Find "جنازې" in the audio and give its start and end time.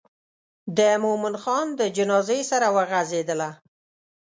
1.97-2.39